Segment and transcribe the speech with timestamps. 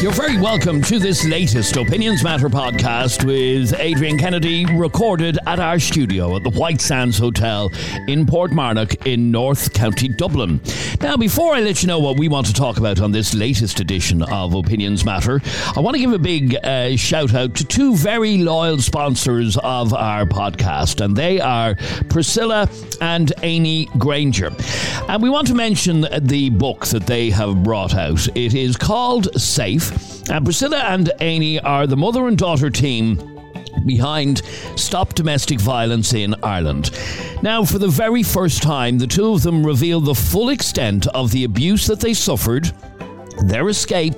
[0.00, 5.78] You're very welcome to this latest Opinions Matter podcast with Adrian Kennedy, recorded at our
[5.78, 7.68] studio at the White Sands Hotel
[8.08, 10.58] in Portmarnock in North County Dublin.
[11.02, 13.78] Now, before I let you know what we want to talk about on this latest
[13.78, 15.42] edition of Opinions Matter,
[15.76, 19.92] I want to give a big uh, shout out to two very loyal sponsors of
[19.92, 21.74] our podcast, and they are
[22.08, 22.70] Priscilla
[23.02, 24.50] and Amy Granger.
[25.08, 28.26] And we want to mention the book that they have brought out.
[28.34, 29.89] It is called Safe.
[30.30, 33.40] And Priscilla and Amy are the mother and daughter team
[33.86, 34.42] behind
[34.76, 36.90] Stop Domestic Violence in Ireland.
[37.42, 41.30] Now, for the very first time, the two of them reveal the full extent of
[41.32, 42.72] the abuse that they suffered
[43.44, 44.14] their escape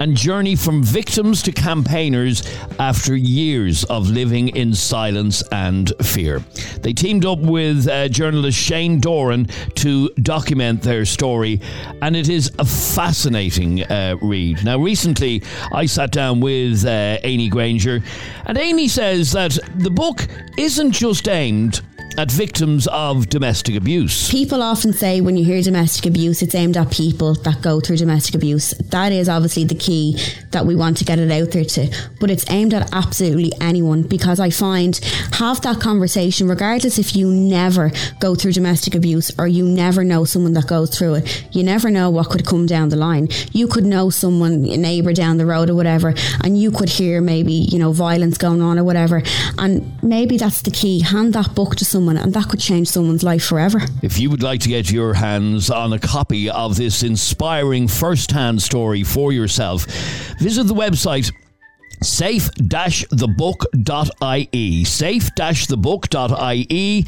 [0.00, 2.42] and journey from victims to campaigners
[2.78, 6.42] after years of living in silence and fear.
[6.80, 9.46] They teamed up with uh, journalist Shane Doran
[9.76, 11.60] to document their story,
[12.02, 14.64] and it is a fascinating uh, read.
[14.64, 18.02] Now, recently I sat down with uh, Amy Granger,
[18.46, 20.26] and Amy says that the book
[20.58, 21.80] isn't just aimed
[22.16, 24.30] at victims of domestic abuse.
[24.30, 27.96] People often say when you hear domestic abuse, it's aimed at people that go through
[27.96, 28.70] domestic abuse.
[28.90, 30.18] That is obviously the key
[30.52, 31.90] that we want to get it out there to.
[32.20, 34.96] But it's aimed at absolutely anyone because I find
[35.32, 37.90] have that conversation, regardless if you never
[38.20, 41.46] go through domestic abuse or you never know someone that goes through it.
[41.50, 43.28] You never know what could come down the line.
[43.52, 47.20] You could know someone, a neighbour down the road or whatever, and you could hear
[47.20, 49.22] maybe, you know, violence going on or whatever.
[49.58, 51.00] And maybe that's the key.
[51.00, 53.80] Hand that book to someone someone, and that could change someone's life forever.
[54.02, 58.30] If you would like to get your hands on a copy of this inspiring first
[58.30, 59.86] hand story for yourself,
[60.38, 61.32] visit the website
[62.02, 67.02] safe-thebook.ie safe-thebook.ie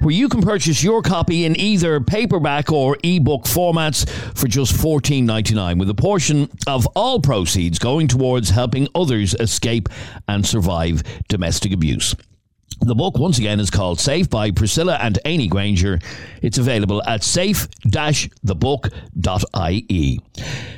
[0.00, 4.06] where you can purchase your copy in either paperback or ebook formats
[4.36, 9.88] for just $14.99 with a portion of all proceeds going towards helping others escape
[10.28, 12.14] and survive domestic abuse
[12.84, 16.00] the book, once again, is called Safe by Priscilla and Amy Granger.
[16.42, 20.20] It's available at safe-thebook.ie.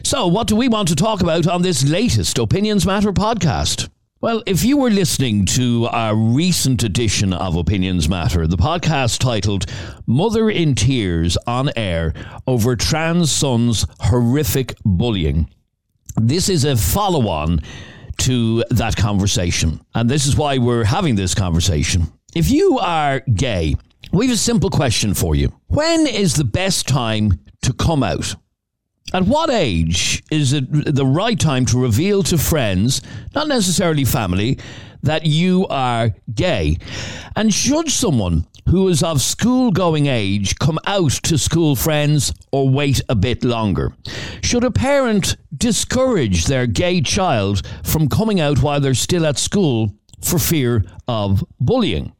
[0.02, 3.88] So, what do we want to talk about on this latest Opinions Matter podcast?
[4.20, 9.66] Well, if you were listening to our recent edition of Opinions Matter, the podcast titled
[10.06, 12.14] Mother in Tears on Air
[12.46, 15.50] over trans son's horrific bullying,
[16.16, 17.60] this is a follow on
[18.18, 19.80] to that conversation.
[19.94, 22.12] And this is why we're having this conversation.
[22.34, 23.76] If you are gay,
[24.12, 25.52] we have a simple question for you.
[25.68, 28.34] When is the best time to come out?
[29.12, 33.02] At what age is it the right time to reveal to friends,
[33.34, 34.58] not necessarily family,
[35.02, 36.78] that you are gay?
[37.36, 42.68] And should someone who is of school going age come out to school friends or
[42.68, 43.94] wait a bit longer?
[44.42, 49.94] Should a parent discourage their gay child from coming out while they're still at school
[50.22, 52.12] for fear of bullying?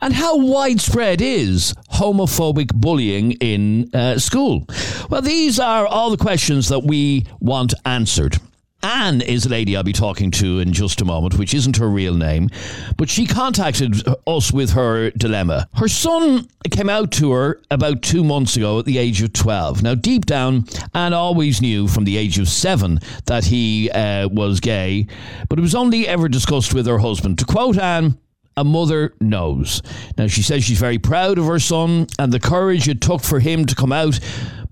[0.00, 4.66] And how widespread is homophobic bullying in uh, school?
[5.10, 8.38] Well, these are all the questions that we want answered.
[8.82, 11.88] Anne is a lady I'll be talking to in just a moment, which isn't her
[11.88, 12.48] real name,
[12.96, 15.68] but she contacted us with her dilemma.
[15.74, 19.82] Her son came out to her about two months ago at the age of 12.
[19.82, 24.60] Now, deep down, Anne always knew from the age of seven that he uh, was
[24.60, 25.08] gay,
[25.48, 27.40] but it was only ever discussed with her husband.
[27.40, 28.16] To quote Anne,
[28.56, 29.82] a mother knows.
[30.16, 33.40] Now, she says she's very proud of her son and the courage it took for
[33.40, 34.20] him to come out,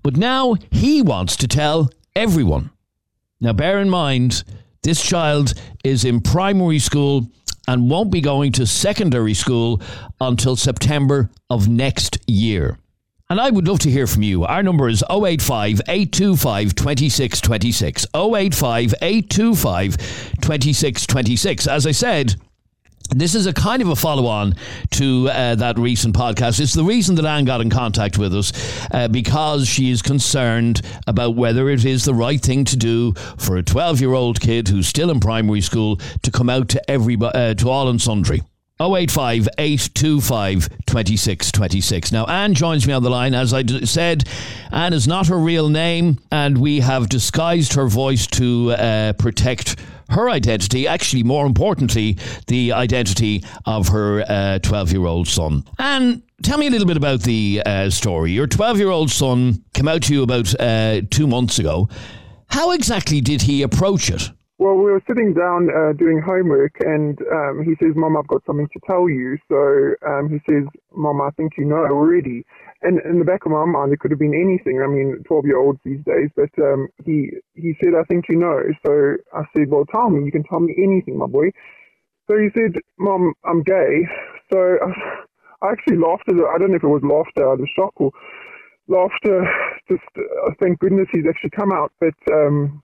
[0.01, 2.71] but now he wants to tell everyone.
[3.39, 4.43] Now, bear in mind,
[4.83, 5.53] this child
[5.83, 7.27] is in primary school
[7.67, 9.81] and won't be going to secondary school
[10.21, 12.79] until September of next year.
[13.29, 14.45] And I would love to hear from you.
[14.45, 18.07] Our number is 085 825 2626.
[18.15, 19.97] 085 825
[20.41, 21.67] 2626.
[21.67, 22.35] As I said,
[23.09, 24.55] this is a kind of a follow on
[24.91, 26.59] to uh, that recent podcast.
[26.59, 28.51] It's the reason that Anne got in contact with us
[28.91, 33.57] uh, because she is concerned about whether it is the right thing to do for
[33.57, 37.37] a 12 year old kid who's still in primary school to come out to everybody,
[37.37, 38.41] uh, to all and sundry.
[38.79, 42.11] 085 825 2626.
[42.11, 43.33] Now, Anne joins me on the line.
[43.33, 44.23] As I d- said,
[44.71, 49.77] Anne is not her real name, and we have disguised her voice to uh, protect
[50.09, 55.63] her identity, actually, more importantly, the identity of her 12 uh, year old son.
[55.79, 58.31] And tell me a little bit about the uh, story.
[58.31, 61.89] Your 12 year old son came out to you about uh, two months ago.
[62.47, 64.31] How exactly did he approach it?
[64.59, 68.41] Well, we were sitting down uh, doing homework, and um, he says, "Mom, I've got
[68.47, 70.65] something to tell you." So um, he says,
[70.95, 72.43] "Mom, I think you know already."
[72.81, 74.81] And in the back of my mind, it could have been anything.
[74.81, 76.31] I mean, twelve-year-olds these days.
[76.35, 80.25] But um, he he said, "I think you know." So I said, "Well, tell me.
[80.25, 81.51] You can tell me anything, my boy."
[82.25, 84.07] So he said, "Mom, I'm gay."
[84.51, 84.57] So
[85.61, 86.45] I, actually laughed at it.
[86.49, 88.11] I don't know if it was laughter of shock or
[88.87, 89.45] laughter.
[89.87, 92.17] Just uh, thank goodness he's actually come out, but.
[92.33, 92.81] Um,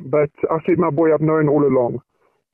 [0.00, 2.00] but I said, my boy, I've known all along.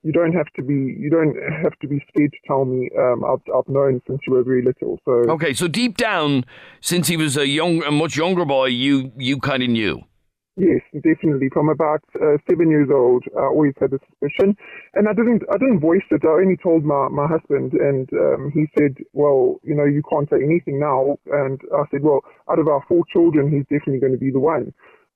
[0.03, 0.75] You don't have to be.
[0.75, 2.91] You don't have to be scared to tell me.
[2.99, 4.99] Um, I've, I've known since you were very little.
[5.05, 5.55] So okay.
[5.55, 6.45] So deep down,
[6.81, 10.03] since he was a young, a much younger boy, you you kind of knew.
[10.57, 11.49] Yes, definitely.
[11.51, 14.55] From about uh, seven years old, I always had a suspicion,
[14.93, 15.45] and I didn't.
[15.51, 16.21] I didn't voice it.
[16.25, 20.29] I only told my my husband, and um, he said, "Well, you know, you can't
[20.29, 24.13] say anything now." And I said, "Well, out of our four children, he's definitely going
[24.13, 24.75] to be the one."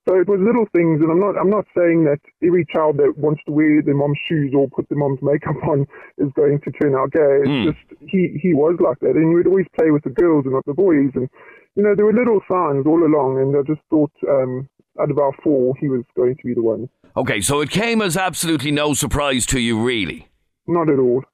[0.08, 3.19] So it was little things, and I'm not I'm not saying that every child that
[3.19, 5.85] wants to wear their mom's shoes or put their mom's makeup on
[6.19, 7.43] is going to turn out gay.
[7.43, 7.64] It's mm.
[7.64, 10.55] just he he was like that, and he would always play with the girls and
[10.55, 11.29] not the boys, and
[11.75, 14.69] you know there were little signs all along, and I just thought um,
[15.00, 16.88] out of our four, he was going to be the one.
[17.17, 20.29] Okay, so it came as absolutely no surprise to you, really.
[20.69, 21.25] Not at all.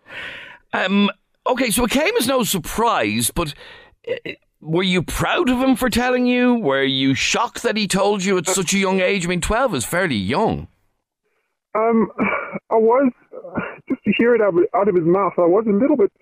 [0.72, 1.10] Um.
[1.46, 3.52] Okay, so it came as no surprise, but.
[4.08, 6.54] Uh, were you proud of him for telling you?
[6.54, 9.26] Were you shocked that he told you at such a young age?
[9.26, 10.68] I mean, 12 is fairly young.
[11.74, 12.10] Um,
[12.70, 13.12] I was,
[13.88, 16.12] just to hear it out of, his mouth, I was a little bit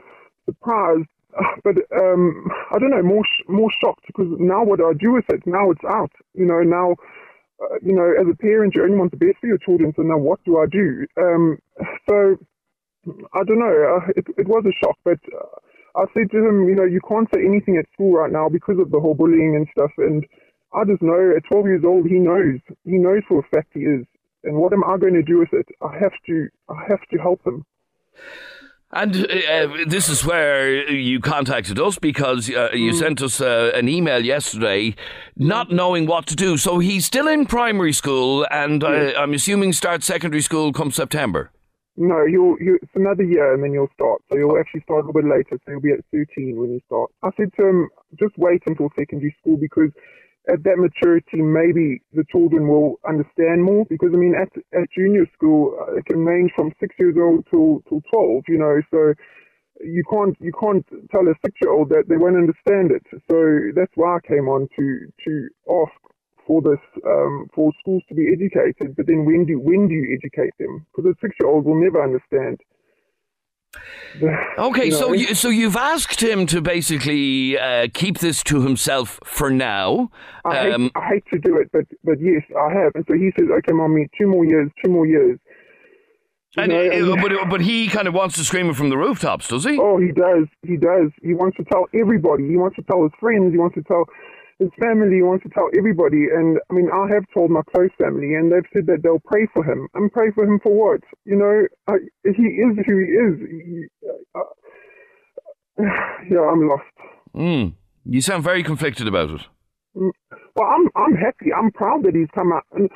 [0.46, 1.06] surprised,
[1.64, 5.46] but um, I don't know, more more shocked because now what I do with it?
[5.46, 6.12] Now it's out.
[6.34, 6.96] You know, now,
[7.62, 10.02] uh, you know, as a parent, you only want the best for your children, so
[10.02, 11.06] now what do I do?
[11.20, 11.58] Um,
[12.08, 12.36] so,
[13.34, 15.18] I don't know, uh, it, it was a shock, but.
[15.28, 15.58] Uh,
[15.96, 18.78] I said to him, you know, you can't say anything at school right now because
[18.78, 19.90] of the whole bullying and stuff.
[19.98, 20.24] And
[20.72, 22.60] I just know at 12 years old, he knows.
[22.84, 24.06] He knows for a fact he is.
[24.44, 25.66] And what am I going to do with it?
[25.82, 26.48] I have to.
[26.68, 27.64] I have to help him.
[28.92, 32.98] And uh, this is where you contacted us because uh, you mm.
[32.98, 34.96] sent us uh, an email yesterday,
[35.36, 36.56] not knowing what to do.
[36.56, 41.52] So he's still in primary school, and uh, I'm assuming starts secondary school come September.
[42.00, 44.22] No, you'll, you, it's another year and then you'll start.
[44.32, 45.60] So you'll actually start a little bit later.
[45.60, 47.10] So you'll be at 13 when you start.
[47.22, 47.88] I said to him,
[48.18, 49.90] just wait until secondary school because
[50.48, 53.84] at that maturity, maybe the children will understand more.
[53.84, 57.44] Because I mean, at at junior school, uh, it can range from six years old
[57.50, 58.44] to to 12.
[58.48, 59.12] You know, so
[59.84, 63.04] you can't you can't tell a six year old that they won't understand it.
[63.28, 63.36] So
[63.76, 65.99] that's why I came on to to ask
[66.50, 68.96] for this um, for schools to be educated.
[68.96, 70.84] But then when do when do you educate them?
[70.90, 72.58] Because a six year old will never understand.
[74.58, 78.62] okay, you know, so you, so you've asked him to basically uh, keep this to
[78.62, 80.10] himself for now.
[80.44, 82.96] I, um, hate, I hate to do it, but but yes, I have.
[82.96, 85.38] And so he says, "Okay, mommy, two more years, two more years."
[86.56, 89.46] And, know, and, but but he kind of wants to scream it from the rooftops,
[89.46, 89.78] does he?
[89.80, 90.48] Oh, he does.
[90.66, 91.12] He does.
[91.22, 92.48] He wants to tell everybody.
[92.48, 93.52] He wants to tell his friends.
[93.52, 94.06] He wants to tell
[94.60, 98.34] his family wants to tell everybody, and I mean, I have told my close family,
[98.34, 99.88] and they've said that they'll pray for him.
[99.94, 101.00] And pray for him for what?
[101.24, 103.34] You know, I, he is who he is.
[103.40, 103.84] He,
[104.34, 105.82] uh,
[106.30, 106.84] yeah, I'm lost.
[107.34, 107.72] Mm.
[108.04, 109.40] You sound very conflicted about it.
[109.96, 110.10] Mm.
[110.54, 111.52] Well, I'm I'm happy.
[111.56, 112.90] I'm proud that he's come out, and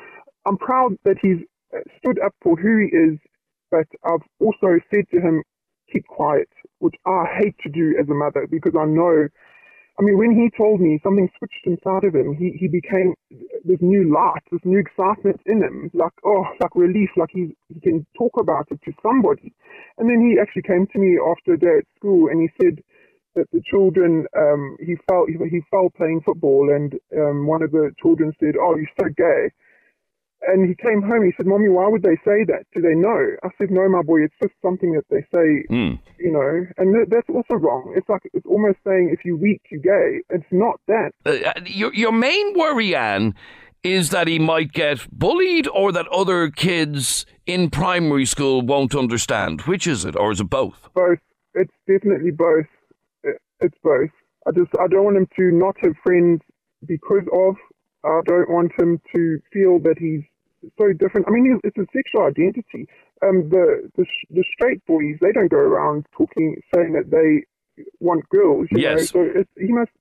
[0.45, 1.39] I'm proud that he's
[1.97, 3.17] stood up for who he is.
[3.71, 5.41] But I've also said to him,
[5.91, 9.27] keep quiet, which I hate to do as a mother because I know
[9.99, 13.13] I mean, when he told me something switched inside of him, he, he became
[13.63, 17.79] this new light, this new excitement in him, like, oh, like relief, like he, he
[17.79, 19.53] can talk about it to somebody.
[19.97, 22.83] And then he actually came to me after a day at school and he said
[23.35, 27.71] that the children, um, he fell, he, he fell playing football and um, one of
[27.71, 29.49] the children said, oh, you're so gay.
[30.47, 31.25] And he came home.
[31.25, 32.65] He said, "Mommy, why would they say that?
[32.73, 34.23] Do they know?" I said, "No, my boy.
[34.23, 35.99] It's just something that they say, mm.
[36.19, 37.93] you know." And th- that's also wrong.
[37.95, 40.21] It's like it's almost saying if you're weak, you're gay.
[40.29, 41.11] It's not that.
[41.25, 43.33] Uh, uh, your your main worry, Anne,
[43.83, 49.61] is that he might get bullied, or that other kids in primary school won't understand.
[49.61, 50.89] Which is it, or is it both?
[50.93, 51.19] Both.
[51.53, 52.67] It's definitely both.
[53.61, 54.11] It's both.
[54.47, 56.41] I just I don't want him to not have friends
[56.85, 57.55] because of.
[58.03, 60.21] I don't want him to feel that he's
[60.77, 61.27] so different.
[61.27, 62.87] I mean, it's a sexual identity.
[63.23, 67.45] Um, the, the the straight boys they don't go around talking saying that they
[67.99, 68.67] want girls.
[68.71, 69.13] You yes.
[69.13, 69.33] Know?
[69.33, 69.91] So he must.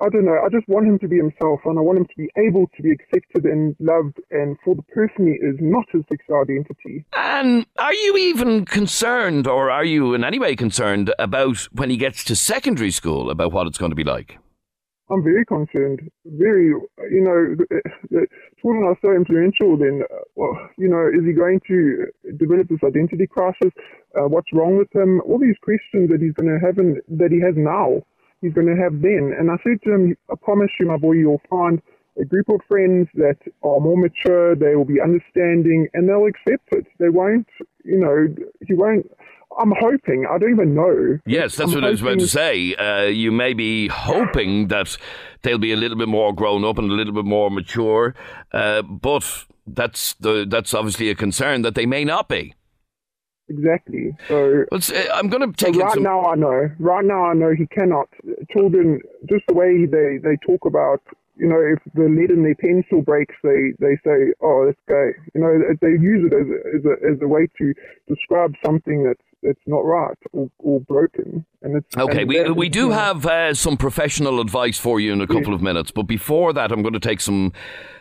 [0.00, 0.36] I don't know.
[0.44, 2.82] I just want him to be himself, and I want him to be able to
[2.82, 7.04] be accepted and loved, and for the person he is, not his sexual identity.
[7.12, 11.96] And are you even concerned, or are you in any way concerned about when he
[11.96, 14.36] gets to secondary school about what it's going to be like?
[15.14, 16.00] I'm very concerned.
[16.26, 16.66] Very,
[17.10, 17.66] you know, the,
[18.10, 18.26] the
[18.60, 19.76] children are so influential.
[19.78, 22.06] Then, uh, well, you know, is he going to
[22.36, 23.70] develop this identity crisis?
[24.18, 25.20] Uh, what's wrong with him?
[25.22, 28.02] All these questions that he's going to have in, that he has now,
[28.42, 29.32] he's going to have then.
[29.38, 31.80] And I said to him, I promise you, my boy, you'll find
[32.20, 34.54] a group of friends that are more mature.
[34.56, 36.86] They will be understanding, and they'll accept it.
[36.98, 37.48] They won't,
[37.84, 38.34] you know,
[38.66, 39.06] he won't
[39.58, 40.26] I'm hoping.
[40.30, 41.18] I don't even know.
[41.26, 41.84] Yes, that's I'm what.
[41.84, 42.74] I was about to say.
[42.74, 44.96] Uh, you may be hoping that
[45.42, 48.14] they'll be a little bit more grown up and a little bit more mature,
[48.52, 52.54] uh, but that's the that's obviously a concern that they may not be.
[53.48, 54.16] Exactly.
[54.28, 54.80] So uh,
[55.12, 56.02] I'm going to take so right some...
[56.02, 56.24] now.
[56.24, 56.70] I know.
[56.78, 58.08] Right now, I know he cannot.
[58.50, 61.02] Children, just the way they they talk about
[61.36, 65.10] you know, if the lead in their pencil breaks, they, they say, oh, this guy,
[65.34, 67.74] you know, they use it as a, as a, as a way to
[68.08, 71.44] describe something that's, that's not right or, or broken.
[71.62, 72.20] And it's okay.
[72.22, 75.56] And we we do have uh, some professional advice for you in a couple yes.
[75.56, 77.52] of minutes, but before that, I'm going to take some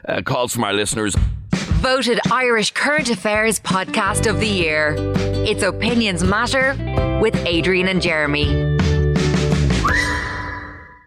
[0.08, 1.16] uh, calls from our listeners.
[1.52, 4.96] Voted Irish Current Affairs Podcast of the Year.
[5.46, 6.78] It's Opinions Matter
[7.22, 8.78] with Adrian and Jeremy.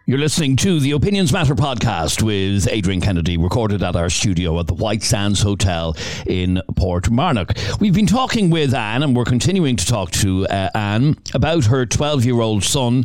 [0.09, 4.67] You're listening to the Opinions Matter podcast with Adrian Kennedy, recorded at our studio at
[4.67, 7.81] the White Sands Hotel in Portmarnock.
[7.81, 11.85] We've been talking with Anne, and we're continuing to talk to uh, Anne about her
[11.85, 13.03] 12 year old son.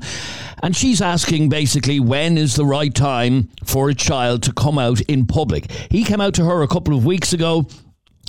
[0.62, 5.00] And she's asking basically when is the right time for a child to come out
[5.00, 5.72] in public.
[5.90, 7.66] He came out to her a couple of weeks ago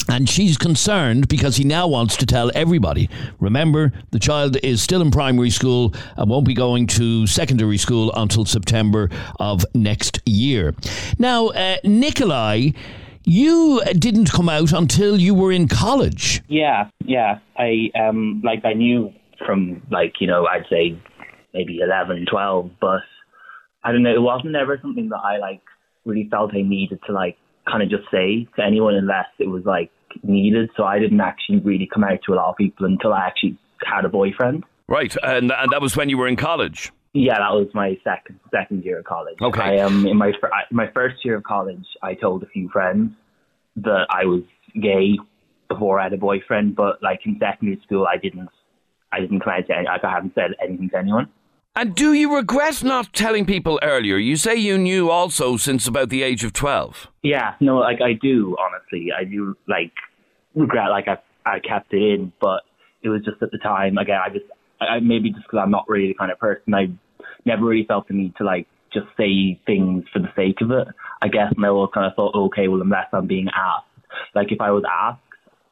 [0.09, 3.09] and she's concerned because he now wants to tell everybody.
[3.39, 8.11] Remember, the child is still in primary school and won't be going to secondary school
[8.15, 9.09] until September
[9.39, 10.75] of next year.
[11.17, 12.71] Now, uh, Nikolai,
[13.25, 16.41] you didn't come out until you were in college.
[16.47, 17.39] Yeah, yeah.
[17.57, 19.13] I um like I knew
[19.45, 20.99] from like you know I'd say
[21.53, 23.01] maybe 11, 12, but
[23.83, 24.13] I don't know.
[24.13, 25.61] It wasn't ever something that I like
[26.03, 27.37] really felt I needed to like
[27.69, 29.91] kind of just say to anyone unless it was like
[30.23, 30.69] needed.
[30.75, 33.57] So I didn't actually really come out to a lot of people until I actually
[33.85, 34.63] had a boyfriend.
[34.87, 36.91] Right, and and that was when you were in college.
[37.13, 39.37] Yeah, that was my second second year of college.
[39.41, 39.61] Okay.
[39.61, 40.31] I um in my
[40.71, 43.11] my first year of college, I told a few friends
[43.77, 44.43] that I was
[44.81, 45.17] gay
[45.69, 48.49] before I had a boyfriend, but like in secondary school, I didn't
[49.11, 51.29] I didn't come out to any, like I haven't said anything to anyone.
[51.75, 54.17] And do you regret not telling people earlier?
[54.17, 57.07] You say you knew also since about the age of 12.
[57.23, 59.09] Yeah, no, like I do, honestly.
[59.11, 59.91] I do, like,
[60.53, 62.61] regret, like, I, I kept it in, but
[63.01, 64.45] it was just at the time, again, I just,
[64.79, 66.89] I, maybe just because I'm not really the kind of person, I
[67.43, 70.87] never really felt the need to, like, just say things for the sake of it.
[71.23, 73.87] I guess, and I always kind of thought, okay, well, unless I'm being asked.
[74.35, 75.21] Like, if I was asked,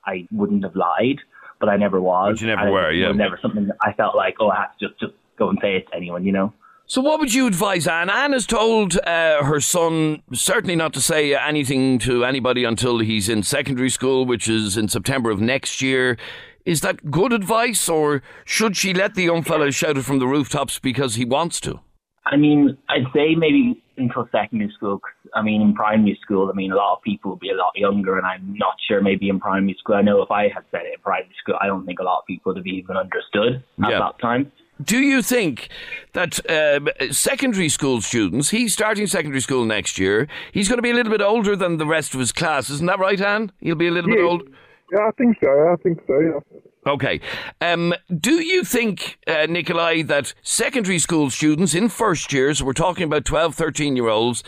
[0.04, 1.20] I wouldn't have lied,
[1.60, 2.34] but I never was.
[2.34, 3.06] But you never were, yeah.
[3.06, 5.50] It was never something that I felt like, oh, I had to just, just go
[5.50, 6.54] and say it to anyone, you know?
[6.86, 8.10] So, what would you advise Anne?
[8.10, 13.30] Anne has told uh, her son certainly not to say anything to anybody until he's
[13.30, 16.18] in secondary school, which is in September of next year.
[16.66, 20.28] Is that good advice, or should she let the young fella shout it from the
[20.28, 21.80] rooftops because he wants to?
[22.26, 25.00] I mean, I'd say maybe until secondary school.
[25.00, 27.56] Cause, I mean, in primary school, I mean, a lot of people would be a
[27.56, 29.96] lot younger, and I'm not sure maybe in primary school.
[29.96, 32.20] I know if I had said it in primary school, I don't think a lot
[32.20, 34.00] of people would have even understood at yeah.
[34.00, 34.52] that time.
[34.82, 35.70] Do you think
[36.14, 40.92] that um, secondary school students, he's starting secondary school next year, he's going to be
[40.92, 43.52] a little bit older than the rest of his class, isn't that right, Anne?
[43.60, 44.18] He'll be a little yeah.
[44.18, 44.44] bit old.
[44.92, 45.50] Yeah, I think so.
[45.50, 46.20] I think so.
[46.20, 46.92] Yeah.
[46.92, 47.22] Okay.
[47.60, 53.04] Um, do you think, uh, Nikolai, that secondary school students in first years, we're talking
[53.04, 54.44] about 12, 13 year olds,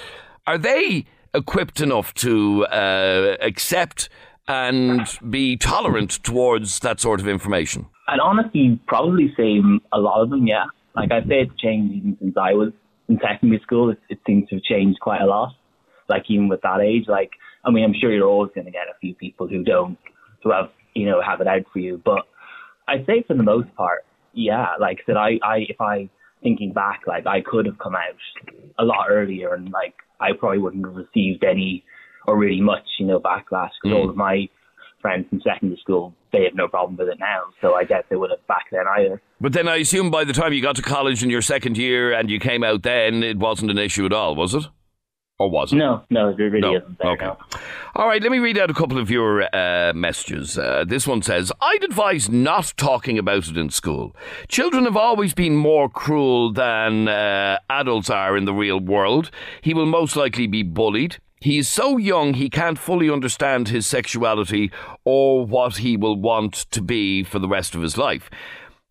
[0.47, 4.09] are they equipped enough to uh, accept
[4.47, 7.87] and be tolerant towards that sort of information?
[8.07, 9.59] I'd honestly probably say
[9.91, 10.65] a lot of them, yeah.
[10.95, 12.71] Like I'd say it's changed even since I was
[13.07, 13.89] in secondary school.
[13.89, 15.55] It, it seems to have changed quite a lot.
[16.09, 17.31] Like even with that age, like
[17.65, 19.97] I mean, I'm sure you're always going to get a few people who don't,
[20.43, 22.01] who have you know have it out for you.
[22.03, 22.23] But
[22.87, 24.73] I'd say for the most part, yeah.
[24.79, 26.09] Like I said, I, I if I
[26.41, 28.19] thinking back, like I could have come out
[28.77, 31.83] a lot earlier, and like I probably wouldn't have received any
[32.27, 33.95] or really much, you know, backlash because mm.
[33.95, 34.47] all of my
[35.01, 37.43] friends from secondary school, they have no problem with it now.
[37.61, 39.21] So I guess they would have back then either.
[39.39, 42.13] But then I assume by the time you got to college in your second year
[42.13, 44.63] and you came out then, it wasn't an issue at all, was it?
[45.39, 45.77] Or was it?
[45.77, 46.77] No, no, it really no.
[46.77, 47.25] isn't there, okay.
[47.25, 47.37] no.
[47.95, 50.57] All right, let me read out a couple of your uh, messages.
[50.57, 54.15] Uh, this one says, I'd advise not talking about it in school.
[54.47, 59.31] Children have always been more cruel than uh, adults are in the real world.
[59.61, 61.17] He will most likely be bullied.
[61.43, 64.71] He is so young he can't fully understand his sexuality
[65.03, 68.29] or what he will want to be for the rest of his life.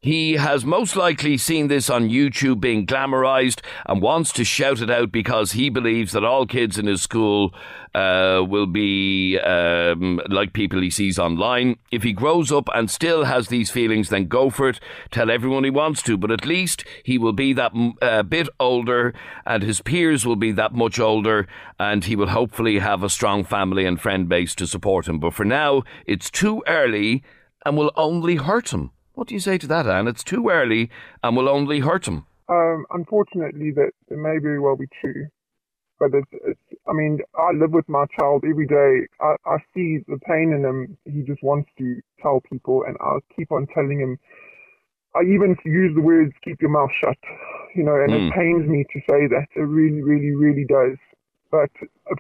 [0.05, 4.91] He has most likely seen this on YouTube being glamorized and wants to shout it
[4.91, 7.55] out because he believes that all kids in his school
[7.95, 11.79] uh, will be um, like people he sees online.
[11.93, 14.81] If he grows up and still has these feelings, then go for it.
[15.13, 17.71] Tell everyone he wants to, but at least he will be that
[18.03, 19.15] uh, bit older
[19.47, 21.47] and his peers will be that much older
[21.79, 25.21] and he will hopefully have a strong family and friend base to support him.
[25.21, 27.23] But for now, it's too early
[27.65, 28.91] and will only hurt him.
[29.15, 30.09] What do you say to that, Anne?
[30.09, 30.91] It's too early
[31.23, 32.27] and will only hurt him.
[32.49, 35.27] Um, unfortunately, that it may very well be true.
[35.99, 39.07] But it's, it's, I mean, I live with my child every day.
[39.21, 40.99] I, I see the pain in him.
[41.05, 44.19] He just wants to tell people, and I'll keep on telling him.
[45.15, 47.19] I even use the words "keep your mouth shut,"
[47.77, 48.17] you know, and mm.
[48.17, 48.41] it hmm.
[48.41, 49.47] pains me to say that.
[49.55, 50.99] It really, really, really does.
[51.53, 51.71] But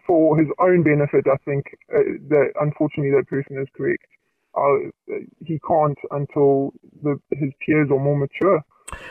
[0.06, 4.04] for his own benefit, I think uh, that unfortunately that person is correct
[4.56, 4.90] uh,
[5.44, 8.62] he can't until the, his peers are more mature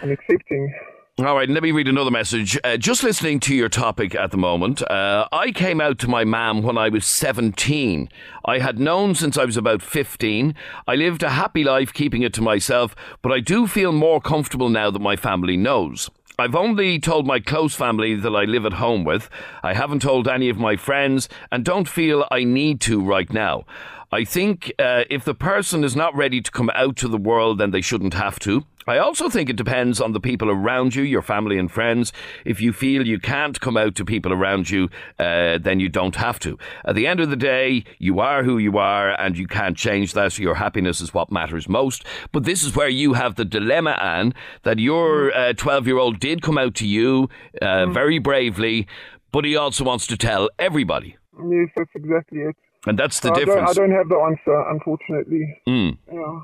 [0.01, 0.73] and accepting.
[1.19, 2.57] All right, let me read another message.
[2.63, 6.23] Uh, just listening to your topic at the moment, uh, I came out to my
[6.23, 8.09] mam when I was 17.
[8.45, 10.55] I had known since I was about 15.
[10.87, 14.69] I lived a happy life keeping it to myself, but I do feel more comfortable
[14.69, 16.09] now that my family knows.
[16.39, 19.29] I've only told my close family that I live at home with.
[19.61, 23.65] I haven't told any of my friends and don't feel I need to right now.
[24.13, 27.59] I think uh, if the person is not ready to come out to the world,
[27.59, 28.65] then they shouldn't have to.
[28.85, 32.11] I also think it depends on the people around you, your family and friends.
[32.43, 36.17] If you feel you can't come out to people around you, uh, then you don't
[36.17, 36.57] have to.
[36.83, 40.11] At the end of the day, you are who you are and you can't change
[40.13, 40.33] that.
[40.33, 42.03] So your happiness is what matters most.
[42.33, 46.19] But this is where you have the dilemma, Anne, that your 12 uh, year old
[46.19, 47.29] did come out to you
[47.61, 47.93] uh, mm.
[47.93, 48.87] very bravely,
[49.31, 51.15] but he also wants to tell everybody.
[51.37, 52.57] Yes, that's exactly it.
[52.87, 53.75] And that's the I difference.
[53.75, 55.61] Don't, I don't have the answer, unfortunately.
[55.67, 55.97] Mm.
[56.11, 56.41] Yeah.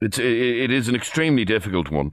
[0.00, 2.12] It's, it, it is an extremely difficult one.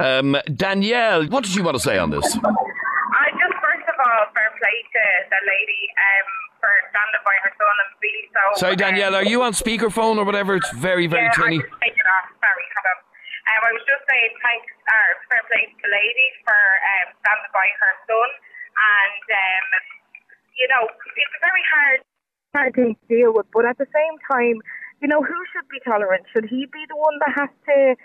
[0.00, 2.24] Um, Danielle, what did you want to say on this?
[2.24, 6.28] I just, first of all, fair play to the lady um,
[6.60, 8.42] for standing by her son and being so.
[8.60, 10.56] Sorry, Danielle, um, are you on speakerphone or whatever?
[10.56, 11.60] It's very, very yeah, tiny.
[11.62, 12.28] I take it off.
[12.44, 12.98] Sorry, hold on.
[13.42, 17.52] Um, I was just saying thanks, uh, fair play to the lady for um, standing
[17.56, 18.28] by her son.
[18.72, 19.66] And, um,
[20.58, 22.00] you know, it's very hard
[22.54, 23.46] hard thing to deal with.
[23.52, 24.60] But at the same time,
[25.00, 26.24] you know, who should be tolerant?
[26.32, 27.96] Should he be the one that has to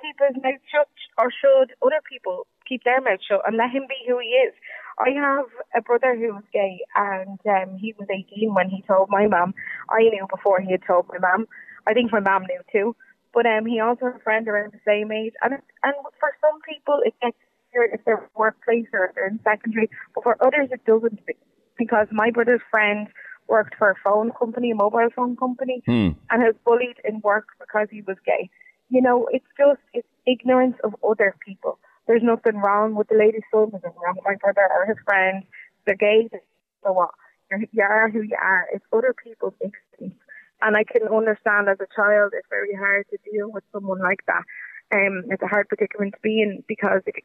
[0.00, 0.88] keep his mouth shut,
[1.18, 4.54] or should other people keep their mouth shut and let him be who he is?
[4.98, 9.08] I have a brother who was gay, and um, he was 18 when he told
[9.10, 9.54] my mum.
[9.90, 11.48] I knew before he had told my mum.
[11.86, 12.96] I think my mum knew too.
[13.32, 16.60] But um, he also had a friend around the same age, and and for some
[16.62, 17.36] people it gets
[17.74, 21.18] if they're workplace or if they're in secondary, but for others it doesn't.
[21.76, 23.08] Because my brother's friend
[23.48, 26.10] worked for a phone company, a mobile phone company, hmm.
[26.30, 28.50] and was bullied in work because he was gay.
[28.90, 31.78] You know, it's just it's ignorance of other people.
[32.06, 33.68] There's nothing wrong with the lady's son.
[33.70, 35.42] There's nothing wrong with my brother or his friend.
[35.86, 36.28] They're gay.
[36.82, 37.10] So what?
[37.50, 38.66] You're, you are who you are.
[38.72, 40.20] It's other people's ignorance.
[40.60, 44.20] And I can understand as a child, it's very hard to deal with someone like
[44.26, 44.44] that.
[44.92, 47.16] Um, it's a hard predicament to be in because it,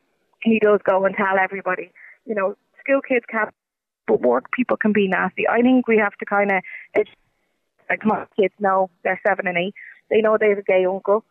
[0.42, 1.92] he does go and tell everybody.
[2.26, 3.54] You know, school kids can't
[4.10, 5.48] but work people can be nasty.
[5.48, 6.64] I think we have to kind of,
[7.90, 9.76] like my kids know they're seven and eight.
[10.10, 11.24] They know they have a gay uncle.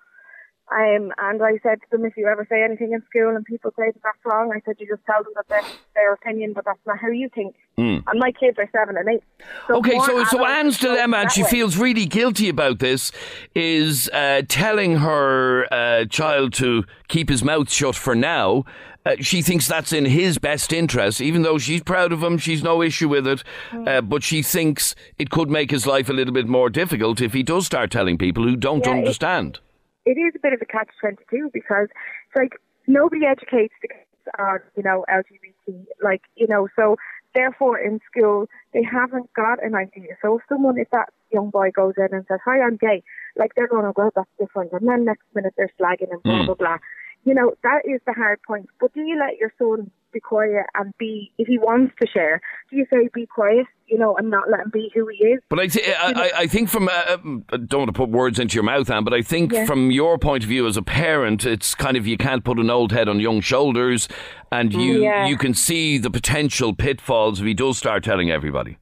[0.70, 3.70] Um, and I said to them, if you ever say anything in school and people
[3.70, 6.66] say that that's wrong, I said you just tell them that that's their opinion, but
[6.66, 7.54] that's not how you think.
[7.78, 8.04] Mm.
[8.06, 9.22] And my kids are seven and eight.
[9.66, 11.48] So okay, so so Anne's dilemma, and she way.
[11.48, 13.12] feels really guilty about this,
[13.54, 18.64] is uh, telling her uh, child to keep his mouth shut for now,
[19.08, 22.62] uh, she thinks that's in his best interest, even though she's proud of him, she's
[22.62, 23.42] no issue with it.
[23.70, 23.88] Mm.
[23.88, 27.32] Uh, but she thinks it could make his life a little bit more difficult if
[27.32, 29.60] he does start telling people who don't yeah, understand.
[30.04, 33.88] It, it is a bit of a catch 22 because it's like nobody educates the
[33.88, 35.86] kids on, you know, LGBT.
[36.02, 36.96] Like, you know, so
[37.34, 40.16] therefore in school they haven't got an idea.
[40.20, 43.02] So if someone, if that young boy goes in and says, Hi, I'm gay,
[43.36, 44.72] like they're going, to go, that's different.
[44.72, 46.46] And then next minute they're slagging and blah, mm.
[46.46, 46.78] blah, blah
[47.24, 48.68] you know, that is the hard point.
[48.80, 52.40] But do you let your son be quiet and be, if he wants to share,
[52.70, 55.40] do you say be quiet, you know, and not let him be who he is?
[55.50, 58.38] But I, th- I, I, think from, uh, um, I don't want to put words
[58.38, 59.66] into your mouth, Anne, but I think yeah.
[59.66, 62.70] from your point of view as a parent, it's kind of you can't put an
[62.70, 64.08] old head on young shoulders
[64.50, 65.26] and you, yeah.
[65.26, 68.78] you can see the potential pitfalls if he does start telling everybody.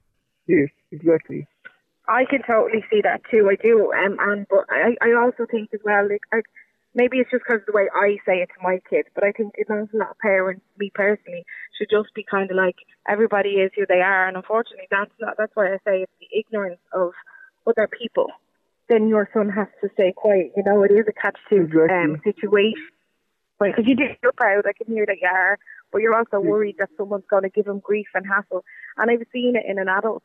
[0.46, 1.48] Yes, exactly.
[2.08, 3.48] I can totally see that too.
[3.50, 6.40] I do, um, and but I, I also think as well, like, I,
[6.96, 9.30] maybe it's just because of the way I say it to my kids, but I
[9.30, 11.44] think it a lot of parents, me personally,
[11.78, 15.36] should just be kind of like everybody is who they are, and unfortunately, that's not.
[15.38, 17.12] That's why I say it's the ignorance of
[17.66, 18.28] other people.
[18.88, 20.52] then your son has to stay quiet.
[20.56, 21.96] You know, it is a catch two Exactly.
[21.96, 22.88] um, situation.
[23.58, 25.58] Because you do, you're proud, I can hear that you are,
[25.90, 28.64] but you're also worried that someone's going to give him grief and hassle.
[28.98, 30.22] And I've seen it in an adult.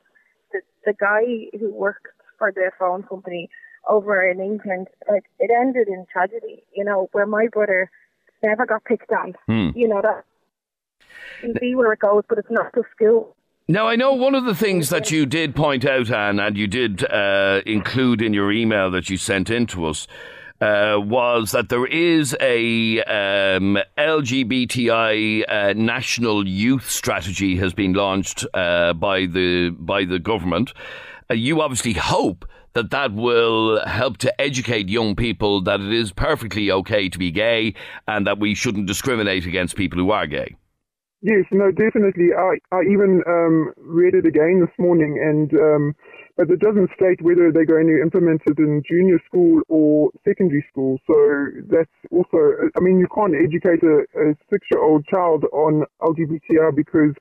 [0.52, 1.24] The, the guy
[1.58, 3.50] who works for the phone company
[3.92, 6.64] over in England, like it ended in tragedy.
[6.74, 7.92] You know, where my brother
[8.42, 9.34] never got picked on.
[9.46, 9.70] Hmm.
[9.76, 10.24] You know that.
[11.44, 13.36] You see where it goes, but it's not the school.
[13.68, 16.68] Now, I know one of the things that you did point out, Anne, and you
[16.68, 20.08] did uh, include in your email that you sent in to us,
[20.60, 28.46] uh, was that there is a um, LGBTI uh, national youth strategy has been launched
[28.54, 30.74] uh, by the by the government.
[31.30, 36.12] Uh, you obviously hope that that will help to educate young people that it is
[36.12, 37.74] perfectly okay to be gay
[38.08, 40.56] and that we shouldn't discriminate against people who are gay.
[41.22, 42.30] Yes, no, definitely.
[42.36, 45.96] I, I even um, read it again this morning, and um,
[46.36, 50.66] but it doesn't state whether they're going to implement it in junior school or secondary
[50.72, 50.98] school.
[51.06, 51.14] So
[51.70, 57.14] that's also, I mean, you can't educate a, a six-year-old child on LGBTI because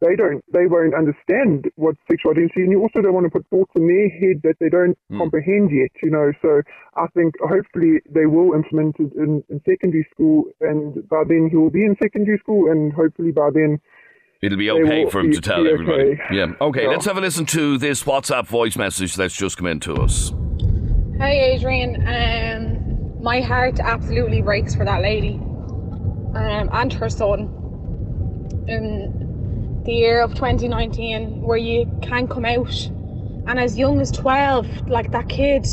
[0.00, 3.46] they don't, they won't understand what sexual identity, and you also don't want to put
[3.48, 5.90] thoughts in their head that they don't comprehend yet.
[6.02, 6.60] You know, so
[6.96, 11.56] I think hopefully they will implement it in, in secondary school, and by then he
[11.56, 13.80] will be in secondary school, and hopefully by then.
[14.42, 16.02] It'll be okay for him be- to tell be everybody.
[16.10, 16.20] okay.
[16.30, 16.52] Yeah.
[16.60, 16.88] Okay, Yeah.
[16.90, 20.30] let's have a listen to this WhatsApp voice message that's just come in to us.
[21.18, 21.96] Hi, Adrian.
[22.06, 25.36] Um, my heart absolutely breaks for that lady
[26.34, 27.48] um, and her son.
[28.68, 29.25] In
[29.86, 32.90] the year of 2019, where you can come out,
[33.46, 35.66] and as young as 12, like that kid,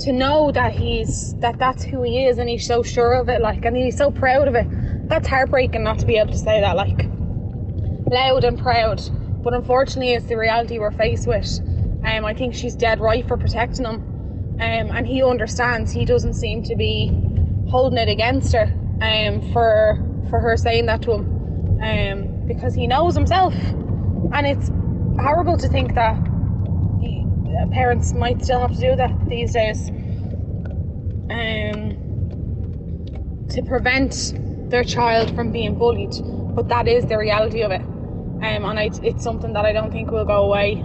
[0.00, 3.40] to know that he's that that's who he is, and he's so sure of it,
[3.40, 4.66] like, and he's so proud of it.
[5.08, 7.06] That's heartbreaking not to be able to say that, like,
[8.10, 9.02] loud and proud.
[9.42, 11.60] But unfortunately, it's the reality we're faced with.
[12.04, 14.14] Um, I think she's dead right for protecting him
[14.60, 15.92] um, and he understands.
[15.92, 17.08] He doesn't seem to be
[17.68, 19.98] holding it against her um, for
[20.30, 24.70] for her saying that to him um, because he knows himself, and it's
[25.20, 26.16] horrible to think that
[27.00, 27.24] he,
[27.58, 29.90] uh, parents might still have to do that these days
[31.30, 31.96] um,
[33.48, 34.34] to prevent
[34.70, 36.14] their child from being bullied.
[36.54, 39.90] But that is the reality of it, um, and I, it's something that I don't
[39.90, 40.82] think will go away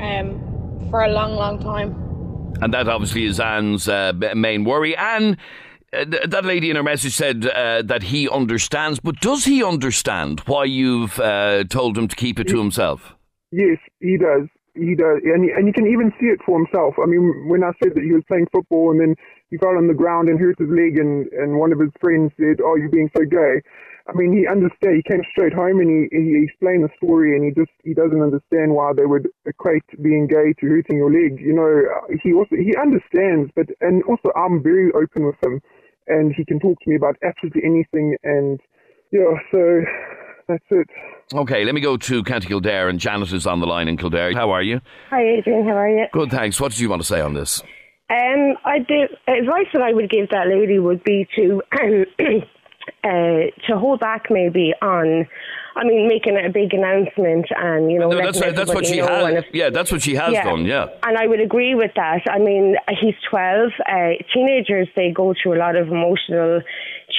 [0.00, 2.00] um, for a long, long time.
[2.60, 4.96] And that obviously is Anne's uh, main worry.
[4.96, 5.36] Anne,
[5.94, 9.62] uh, th- that lady in her message said uh, that he understands, but does he
[9.62, 13.14] understand why you've uh, told him to keep it to himself?
[13.50, 14.48] Yes, he does.
[14.74, 16.94] He does, and and you can even see it for himself.
[17.00, 19.14] I mean, when I said that he was playing football and then
[19.48, 22.32] he fell on the ground and hurt his leg, and and one of his friends
[22.36, 23.62] said, "Oh, you're being so gay."
[24.06, 24.96] I mean, he understood.
[24.96, 28.20] He came straight home and he he explained the story, and he just he doesn't
[28.20, 31.40] understand why they would equate being gay to hurting your leg.
[31.40, 31.70] You know,
[32.22, 35.62] he also he understands, but and also I'm very open with him,
[36.08, 38.60] and he can talk to me about absolutely anything, and
[39.10, 39.80] yeah, so
[40.48, 40.88] that's it.
[41.32, 44.34] Okay, let me go to County Kildare, and Janet is on the line in Kildare.
[44.34, 44.80] How are you?
[45.10, 45.66] Hi, Adrian.
[45.66, 46.06] How are you?
[46.12, 46.60] Good, thanks.
[46.60, 47.62] What did you want to say on this?
[48.10, 51.62] Um, I do, advice that I would give that lady would be to
[53.04, 53.08] uh,
[53.66, 55.26] to hold back maybe on.
[55.76, 58.08] I mean, making a big announcement and you know.
[58.10, 59.34] No, that's that's what she has.
[59.44, 60.64] if- Yeah, that's what she has done.
[60.66, 60.86] Yeah.
[61.02, 62.20] and I would agree with that.
[62.30, 63.70] I mean, he's 12.
[63.88, 66.60] Uh, teenagers, they go through a lot of emotional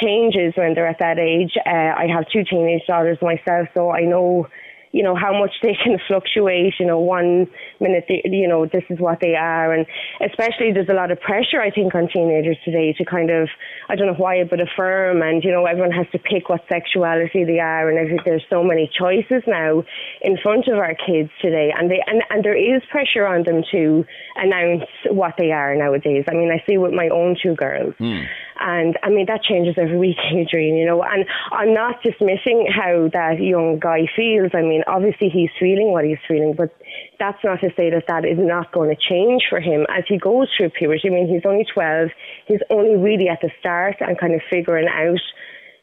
[0.02, 1.54] changes when they're at that age.
[1.66, 4.48] Uh, I have two teenage daughters myself, so I know,
[4.96, 6.74] you know, how much they can fluctuate.
[6.80, 7.48] You know, one
[7.82, 9.74] minute, they, you know, this is what they are.
[9.74, 9.86] And
[10.26, 13.50] especially there's a lot of pressure, I think, on teenagers today to kind of,
[13.90, 15.22] I don't know why, but affirm.
[15.22, 17.90] And, you know, everyone has to pick what sexuality they are.
[17.90, 19.84] And there's so many choices now
[20.22, 21.74] in front of our kids today.
[21.76, 24.06] And, they, and, and there is pressure on them to
[24.38, 26.24] announce what they are nowadays.
[26.30, 27.94] I mean, I see with my own two girls.
[27.98, 28.24] Hmm.
[28.60, 31.04] And I mean, that changes every week, Adrian, you know.
[31.04, 34.52] And I'm not dismissing how that young guy feels.
[34.54, 36.76] I mean, obviously he's feeling what he's feeling, but
[37.20, 40.18] that's not to say that that is not going to change for him as he
[40.18, 41.10] goes through puberty.
[41.10, 42.10] I mean, he's only 12.
[42.48, 45.22] He's only really at the start and kind of figuring out,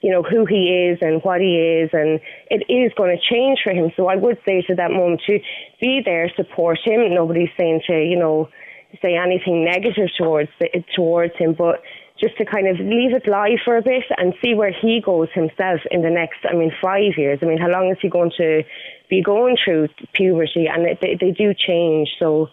[0.01, 1.91] you know, who he is and what he is.
[1.93, 3.93] And it is going to change for him.
[3.97, 5.39] So I would say to that mum to
[5.81, 7.15] be there, support him.
[7.15, 8.49] Nobody's saying to, you know,
[9.01, 10.51] say anything negative towards
[10.95, 11.83] towards him, but
[12.23, 15.29] just to kind of leave it lie for a bit and see where he goes
[15.35, 17.41] himself in the next, I mean, five years.
[17.43, 18.63] I mean, how long is he going to
[19.11, 20.67] be going through puberty?
[20.73, 22.11] And it, they, they do change.
[22.21, 22.49] So,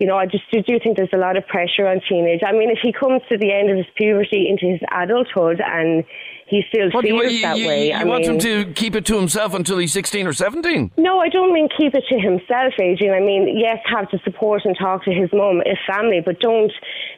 [0.00, 2.40] you know, I just do think there's a lot of pressure on teenage.
[2.44, 6.02] I mean, if he comes to the end of his puberty into his adulthood and
[6.48, 7.88] he still What, feels you, that you- way.
[7.88, 10.92] you I want mean, him to keep it to himself until he's 16 or 17?
[10.96, 13.14] No, I don't mean keep it to himself, Adrian.
[13.14, 16.72] I mean, yes, have to support and talk to his mum, his family, but don't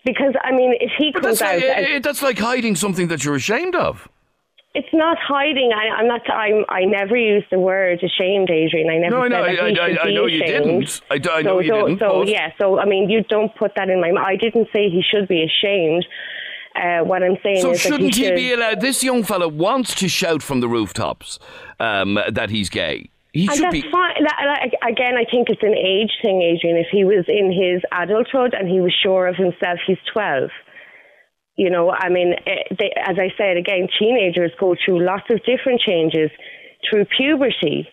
[0.05, 3.09] because I mean, if he But comes that's, out, like, as, that's like hiding something
[3.09, 4.09] that you're ashamed of.
[4.75, 5.71] it's not hiding.
[5.75, 6.23] I, I'm not.
[6.31, 8.89] I'm, I never used the word ashamed, Adrian.
[8.89, 10.65] I never No, said know, that I- he I- should I be know you ashamed.
[10.65, 11.01] didn't.
[11.11, 12.53] I know so, you so, didn't, So but- yeah.
[12.61, 14.11] So I mean, you don't put that in my.
[14.21, 16.07] I didn't say he should be ashamed.
[16.77, 18.81] Uh, what I'm saying So is that shouldn't he, he be allowed?
[18.81, 21.39] This young fella wants to shout from the rooftops
[21.81, 23.11] um, that he's gay.
[23.33, 23.91] He And should that's be.
[23.91, 24.15] fine.
[24.89, 26.77] Again, I think it's an age thing, Adrian.
[26.77, 30.51] If he was in his adulthood and he was sure of himself, he's 12.
[31.57, 35.41] You know, I mean, eh, they, as I said, again, teenagers go through lots of
[35.45, 36.31] different changes
[36.89, 37.87] through puberty.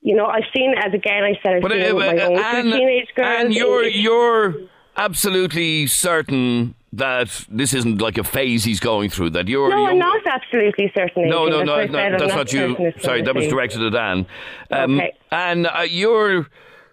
[0.00, 2.38] You know, I've seen, as again, I said, I've But, seen it with my own
[2.38, 3.44] and, teenage girls.
[3.44, 4.54] and you're you're
[4.96, 9.30] absolutely certain that this isn't like a phase he's going through.
[9.30, 9.70] That you're.
[9.70, 11.28] no, you're I'm not absolutely certain.
[11.28, 11.66] No, no, Adrian.
[11.66, 12.92] no, That's no what I said, I'm that's not not you.
[13.00, 14.26] Sorry, that was directed at Anne.
[14.70, 15.12] Um, Okay.
[15.30, 16.46] And uh, you're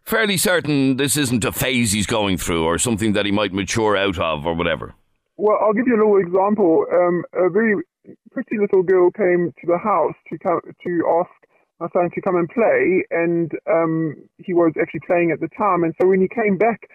[0.04, 3.96] fairly certain this isn't a phase he's going through or something that he might mature
[3.96, 4.94] out of or whatever.
[5.38, 6.86] Well, I'll give you a little example.
[6.92, 7.76] Um, a very
[8.32, 11.32] pretty little girl came to the house to come to ask
[11.80, 15.84] my son to come and play, and um, he was actually playing at the time.
[15.84, 16.90] And so when he came back,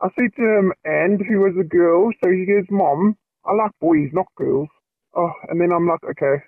[0.00, 3.72] I said to him, "And who was a girl?" So he goes, "Mom, I like
[3.80, 4.68] boys, not girls."
[5.16, 6.42] Oh, and then I'm like, "Okay."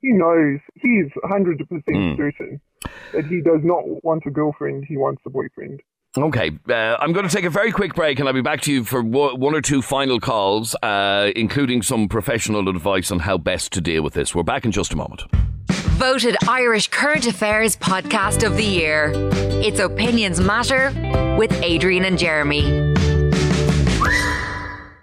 [0.00, 0.60] He knows.
[0.74, 2.16] He's 100% Hmm.
[2.16, 2.60] certain
[3.12, 4.84] that he does not want a girlfriend.
[4.86, 5.80] He wants a boyfriend.
[6.16, 8.72] Okay, uh, I'm going to take a very quick break and I'll be back to
[8.72, 13.72] you for one or two final calls, uh, including some professional advice on how best
[13.72, 14.32] to deal with this.
[14.34, 15.24] We're back in just a moment.
[15.98, 19.10] Voted Irish Current Affairs Podcast of the Year.
[19.66, 20.92] It's Opinions Matter
[21.38, 22.83] with Adrian and Jeremy.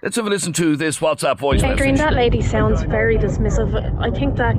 [0.04, 1.98] Let's have a listen to this WhatsApp voice Adrian, message.
[2.00, 3.72] that lady sounds very dismissive.
[4.02, 4.56] I think that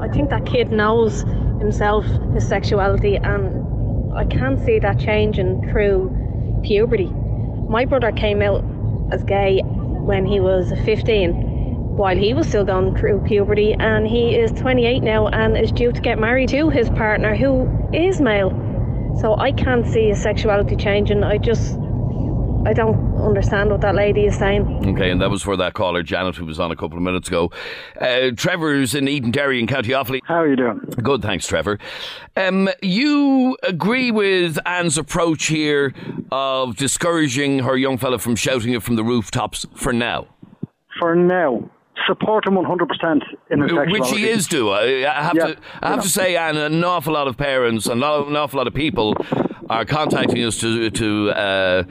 [0.00, 1.24] I think that kid knows
[1.60, 7.10] himself, his sexuality, and I can't see that changing through puberty.
[7.68, 8.64] My brother came out
[9.12, 11.34] as gay when he was 15,
[11.98, 15.92] while he was still going through puberty, and he is 28 now and is due
[15.92, 18.52] to get married to his partner, who is male.
[19.20, 21.24] So I can't see his sexuality changing.
[21.24, 21.76] I just
[22.66, 24.88] I don't understand what that lady is saying.
[24.94, 27.28] Okay, and that was for that caller, Janet, who was on a couple of minutes
[27.28, 27.50] ago.
[28.00, 30.20] Uh, Trevor's in Edenderry in County Offaly.
[30.24, 30.78] How are you doing?
[31.02, 31.78] Good, thanks, Trevor.
[32.36, 35.94] Um, you agree with Anne's approach here
[36.32, 40.26] of discouraging her young fella from shouting it from the rooftops for now?
[40.98, 41.70] For now,
[42.06, 43.92] support him 100% in his sexuality.
[43.92, 44.70] Which he is do.
[44.70, 45.56] I, I have Yeah, to.
[45.80, 46.02] I have yeah.
[46.02, 49.14] to say, Anne, an awful lot of parents and an awful lot of people
[49.70, 51.82] are contacting us to to uh,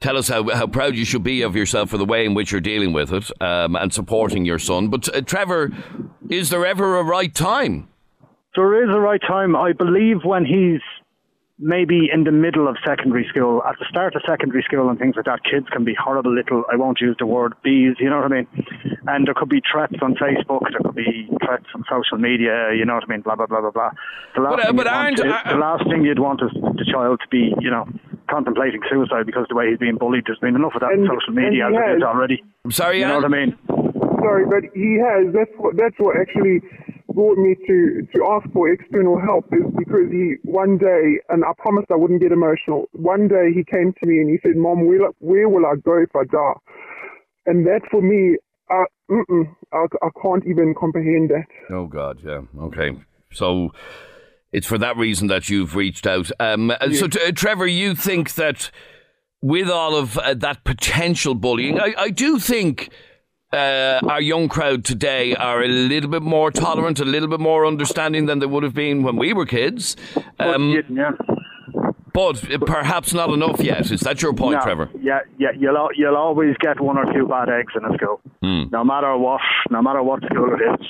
[0.00, 2.50] tell us how, how proud you should be of yourself for the way in which
[2.52, 4.88] you're dealing with it um, and supporting your son.
[4.88, 5.70] But uh, Trevor,
[6.28, 7.88] is there ever a right time?
[8.56, 9.54] There is a right time.
[9.54, 10.80] I believe when he's
[11.62, 15.14] maybe in the middle of secondary school, at the start of secondary school and things
[15.14, 18.16] like that, kids can be horrible little, I won't use the word bees, you know
[18.16, 18.46] what I mean?
[19.06, 22.86] And there could be threats on Facebook, there could be threats on social media, you
[22.86, 23.20] know what I mean?
[23.20, 23.90] Blah, blah, blah, blah, blah.
[24.34, 26.86] The last, But, uh, thing, but aren't- uh, the last thing you'd want is the
[26.90, 27.86] child to be, you know,
[28.30, 31.18] contemplating suicide because the way he's being bullied, there's been enough of that And- on
[31.18, 32.42] social media as he it is already.
[32.64, 33.22] I'm sorry, You know Anne?
[33.22, 33.58] what I mean?
[34.22, 35.32] Sorry, but he has.
[35.34, 35.76] That's what.
[35.76, 36.60] That's what actually
[37.14, 41.52] brought me to to ask for external help is because he one day, and I
[41.58, 42.88] promised I wouldn't get emotional.
[42.92, 45.96] One day he came to me and he said, "Mom, where where will I go
[45.98, 46.52] if I die?"
[47.46, 48.36] And that for me,
[48.70, 48.84] uh,
[49.72, 51.46] I, I can't even comprehend that.
[51.74, 52.42] Oh God, yeah.
[52.60, 52.90] Okay,
[53.32, 53.70] so
[54.52, 56.30] it's for that reason that you've reached out.
[56.40, 58.70] Um, uh, So, uh, Trevor, you think that
[59.42, 62.90] with all of uh, that potential bullying, I, I do think.
[63.52, 67.66] Uh, our young crowd today are a little bit more tolerant, a little bit more
[67.66, 69.96] understanding than they would have been when we were kids.
[70.38, 71.10] Um, yeah.
[72.12, 73.90] but perhaps not enough yet.
[73.90, 74.88] Is that your point, No, Trevor?
[75.02, 75.48] Yeah, yeah.
[75.58, 78.70] You'll you'll always get one or two bad eggs in a school, Hmm.
[78.70, 80.86] no matter what, no matter what school it is.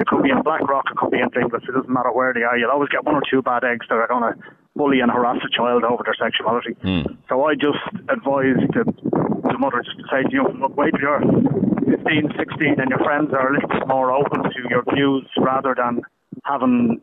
[0.00, 1.68] It could be in Blackrock, it could be in Finglas.
[1.68, 2.56] It doesn't matter where they are.
[2.56, 4.38] You'll always get one or two bad eggs that are going to
[4.74, 6.74] bully and harass a child over their sexuality.
[6.82, 7.14] Hmm.
[7.28, 11.00] So I just advise the, the mother just to say to you, look, wait till
[11.00, 15.28] you're 15, 16 and your friends are a little bit more open to your views
[15.38, 16.00] rather than
[16.44, 17.00] having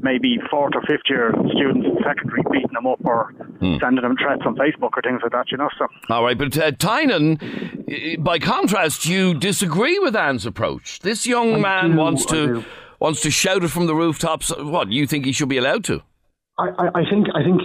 [0.00, 3.76] maybe fourth or fifth year students in secondary beating them up or Hmm.
[3.80, 5.68] sending them threats on Facebook or things like that, you know.
[5.78, 7.38] So All right, but uh, Tynan,
[8.18, 10.98] by contrast, you disagree with Anne's approach.
[11.00, 12.64] This young man do, wants to
[12.98, 14.52] wants to shout it from the rooftops.
[14.56, 16.02] What you think he should be allowed to?
[16.78, 17.60] I, I, think I think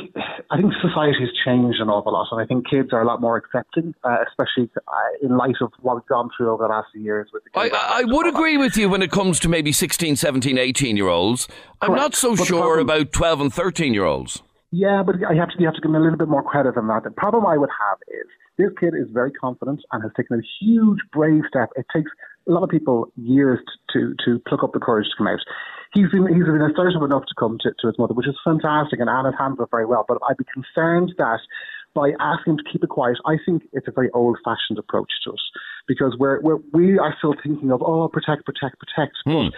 [0.49, 3.21] I think society has changed an awful lot, and I think kids are a lot
[3.21, 6.87] more accepting, uh, especially uh, in light of what we've gone through over the last
[6.91, 7.29] few years.
[7.31, 10.57] With the I, I would agree with you when it comes to maybe 16, 17,
[10.57, 11.47] 18 year olds.
[11.81, 12.01] I'm Correct.
[12.01, 14.41] not so But sure problem- about 12 and 13 year olds.
[14.71, 16.75] Yeah, but I have to, you have to give him a little bit more credit
[16.75, 17.03] than that.
[17.03, 20.43] The problem I would have is this kid is very confident and has taken a
[20.59, 21.69] huge, brave step.
[21.77, 22.11] It takes
[22.47, 23.59] a lot of people years
[23.93, 25.39] to to pluck up the courage to come out.
[25.93, 28.99] He's been he's been assertive enough to come to, to his mother, which is fantastic,
[28.99, 30.05] and Anna's handled it very well.
[30.07, 31.39] But I'd be concerned that
[31.93, 35.31] by asking him to keep it quiet, I think it's a very old-fashioned approach to
[35.31, 35.39] it
[35.87, 39.15] because we're, we're we are still thinking of oh protect, protect, protect.
[39.25, 39.57] But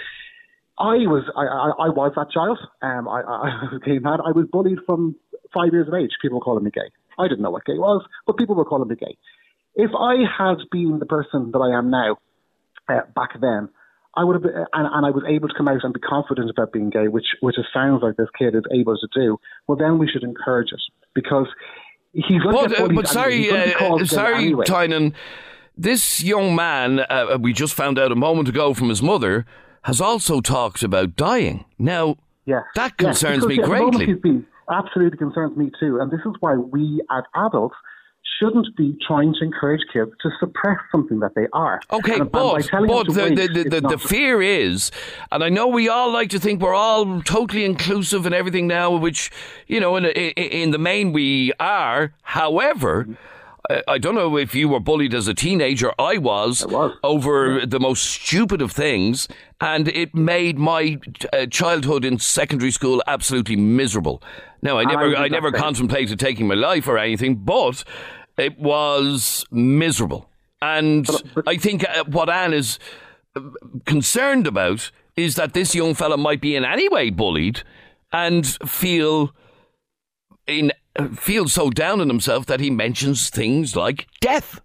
[0.80, 2.60] I was I, I, I was that child.
[2.82, 4.10] Um, I, I, I was a.
[4.10, 5.16] I was bullied from
[5.54, 6.12] five years of age.
[6.22, 6.90] People were calling me gay.
[7.18, 9.18] I didn't know what gay was, but people were calling me gay.
[9.76, 12.18] If I had been the person that I am now
[12.88, 13.70] uh, back then,
[14.16, 16.50] I would have been, and, and I was able to come out and be confident
[16.50, 19.38] about being gay, which which it sounds like this kid is able to do.
[19.68, 20.82] Well, then we should encourage it
[21.14, 21.48] because
[22.14, 24.66] he's going to But, get uh, but sorry, he's going to uh, sorry, anyway.
[24.66, 25.14] Tynan.
[25.78, 29.46] This young man, uh, we just found out a moment ago from his mother,
[29.84, 31.64] has also talked about dying.
[31.78, 32.64] Now, Yeah.
[32.76, 34.14] that Yeah, concerns because, me yeah, greatly.
[34.16, 37.76] been absolutely concerns me too, and this is why we as adults
[38.40, 41.82] shouldn't be trying to encourage kids to suppress something that they are.
[41.92, 44.92] Okay, and, and but, them but the, wait, the, the, the, fear is,
[45.32, 48.96] and I know we all like to think we're all totally inclusive and everything now,
[48.96, 49.32] which,
[49.68, 52.14] you know, in, in, in the main we are.
[52.24, 53.08] However,
[53.70, 55.92] I- I don't know if you were bullied as a teenager.
[56.00, 56.66] I was,
[57.04, 59.28] over the most stupid of things,
[59.62, 61.00] and it made my
[61.32, 64.24] uh, childhood in secondary school absolutely miserable.
[64.62, 67.84] Now, I And I never, I never contemplated taking my life or anything, but
[68.40, 70.30] it was miserable.
[70.62, 71.08] And
[71.48, 72.80] I think uh, what Anne is
[73.36, 73.42] uh,
[73.86, 77.62] concerned about is that this young fella might be in any way bullied
[78.12, 79.34] and feel
[80.48, 84.62] in uh, feel so down on himself that he mentions things like death.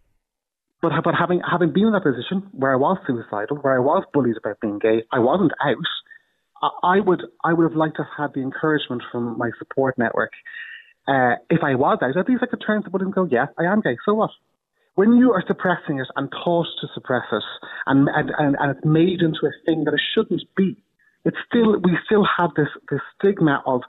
[0.81, 4.05] But, but having having been in that position where I was suicidal, where I was
[4.13, 6.71] bullied about being gay, I wasn't out.
[6.83, 9.97] I, I would I would have liked to have had the encouragement from my support
[9.99, 10.33] network.
[11.07, 13.47] Uh, if I was out, at least I could turn to somebody and go, "Yeah,
[13.59, 13.97] I am gay.
[14.05, 14.31] So what?"
[14.95, 17.43] When you are suppressing it and taught to suppress it,
[17.87, 20.77] and and, and, and it's made into a thing that it shouldn't be,
[21.25, 23.83] it's still we still have this this stigma of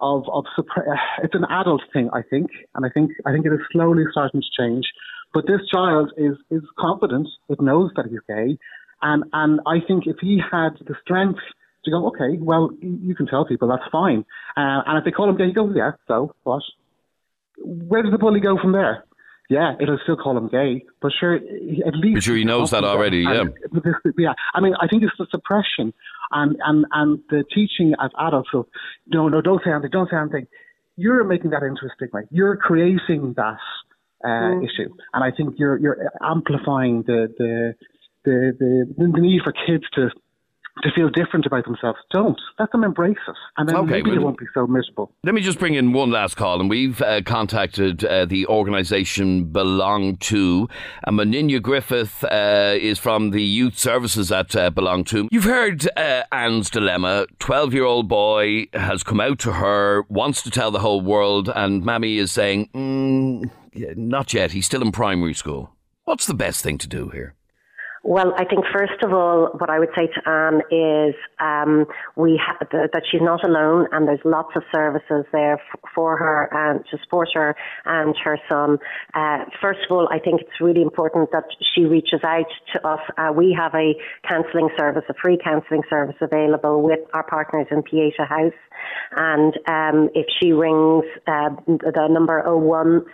[0.00, 3.46] of of suppre- uh, it's an adult thing, I think, and I think I think
[3.46, 4.86] it is slowly starting to change.
[5.32, 8.58] But this child is is confident; it knows that he's gay,
[9.02, 11.40] and and I think if he had the strength
[11.84, 14.24] to go, okay, well, you you can tell people that's fine,
[14.56, 16.62] uh, and if they call him gay, he goes, yeah, so what?
[17.58, 19.04] Where does the bully go from there?
[19.50, 22.82] Yeah, it'll still call him gay, but sure, at least But sure, he knows that
[22.82, 23.42] already, yeah.
[23.42, 25.92] And this- yeah, I mean, I think it's the suppression
[26.32, 28.66] and and and the teaching as adults of
[29.06, 30.46] no, no, don't say anything, don't say anything.
[30.96, 32.22] You're making that into a stigma.
[32.30, 33.58] You're creating that
[34.24, 34.64] uh, Mm.
[34.64, 37.74] issue, and I think you're you're amplifying the the
[38.24, 40.08] the the, the need for kids to
[40.82, 41.98] to feel different about themselves.
[42.10, 45.12] Don't let them embrace it, and then Okay, maybe well- it won't be so miserable.
[45.22, 49.44] Let me just bring in one last call, and we've uh, contacted uh, the organisation
[49.44, 50.68] Belong To.
[51.04, 55.28] And Moninne Griffith uh, is from the youth services at uh, Belong To.
[55.30, 57.26] You've heard uh, Anne's dilemma.
[57.38, 62.18] Twelve-year-old boy has come out to her, wants to tell the whole world, and Mammy
[62.18, 63.50] is saying, mm,
[63.96, 64.50] "Not yet.
[64.52, 65.70] He's still in primary school."
[66.04, 67.34] What's the best thing to do here?
[68.06, 71.86] Well, I think first of all, what I would say to Anne is um,
[72.16, 76.50] we ha- that she's not alone, and there's lots of services there f- for her
[76.52, 78.76] and to support her and her son.
[79.14, 83.00] Uh, first of all, I think it's really important that she reaches out to us.
[83.16, 83.94] Uh, we have a
[84.28, 88.52] counselling service, a free counselling service available with our partners in Pieta House,
[89.16, 93.06] and um, if she rings uh, the number 01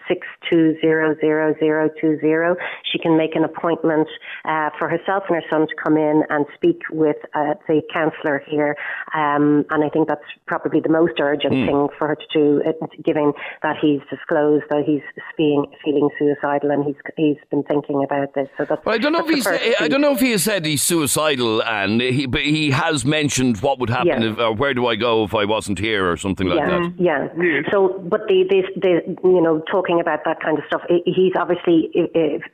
[2.91, 4.09] she can make an appointment
[4.45, 8.43] uh, for herself and her son to come in and speak with uh, the counsellor
[8.49, 8.75] here.
[9.15, 11.67] Um, and I think that's probably the most urgent Hmm.
[11.67, 15.03] thing for her to do, uh, given that he's disclosed that he's
[15.37, 18.49] being, feeling suicidal and he's he's been thinking about this.
[18.57, 18.85] So that's.
[18.85, 19.47] Well, I don't know if the he's.
[19.85, 23.59] I don't know if he has said he's suicidal, and he, but he has mentioned
[23.59, 24.33] what would happen Yeah.
[24.33, 26.95] if, or where do I go if I wasn't here, or something like yeah, that.
[26.99, 27.71] Yeah.
[27.71, 31.91] So, but the, the, the, you know, talking about that kind of stuff, he's obviously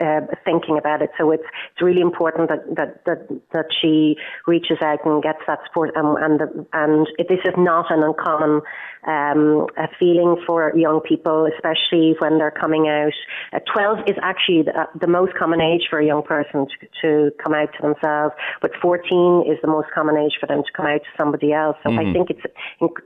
[0.00, 1.10] uh, thinking about it.
[1.18, 5.38] So it's, it's really important important that that that, that she reaches out and gets
[5.46, 5.90] that support.
[5.94, 8.62] And, and the, and this is not an uncommon
[9.06, 13.12] um, a feeling for young people, especially when they're coming out.
[13.52, 16.86] Uh, 12 is actually the, uh, the, most common age for a young person to,
[17.00, 20.72] to, come out to themselves, but 14 is the most common age for them to
[20.76, 21.76] come out to somebody else.
[21.82, 22.10] So mm-hmm.
[22.10, 22.44] I think it's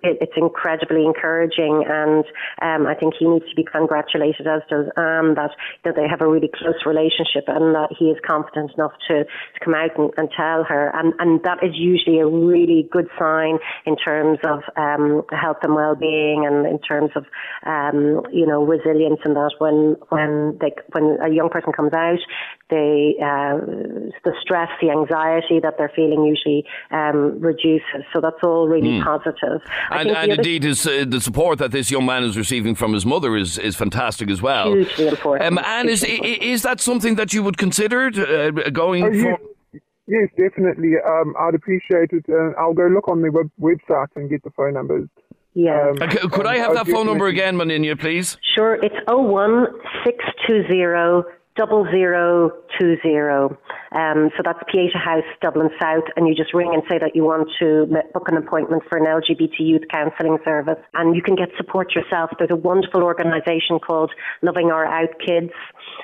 [0.03, 2.25] it's incredibly encouraging, and
[2.63, 5.51] um, I think he needs to be congratulated, as does Anne, that,
[5.85, 9.59] that they have a really close relationship and that he is confident enough to, to
[9.65, 10.91] come out and, and tell her.
[10.95, 15.75] And, and that is usually a really good sign in terms of um, health and
[15.75, 17.25] well well-being and in terms of
[17.67, 22.19] um, you know resilience and that when when they when a young person comes out
[22.71, 23.59] they uh,
[24.25, 29.05] the stress the anxiety that they're feeling usually um, reduces so that's all really mm.
[29.05, 29.61] positive
[29.91, 33.05] and, and indeed his, uh, the support that this young man is receiving from his
[33.05, 37.33] mother is, is fantastic as well hugely important um, and is, is that something that
[37.33, 39.39] you would consider uh, going oh, for
[40.11, 40.95] Yes, definitely.
[41.07, 42.25] Um, I'd appreciate it.
[42.29, 45.09] Uh, I'll go look on the web- website and get the phone numbers.
[45.55, 45.91] Yeah.
[45.91, 45.97] Um,
[46.31, 48.37] could I have that phone number again, Moninne, please?
[48.55, 48.75] Sure.
[48.75, 51.25] It's 01620
[51.57, 53.57] double zero two zero.
[53.93, 57.25] Um, so that's Pieta House, Dublin South, and you just ring and say that you
[57.25, 61.49] want to book an appointment for an LGBT youth counselling service, and you can get
[61.57, 62.31] support yourself.
[62.39, 65.53] There's a wonderful organisation called Loving Our Out Kids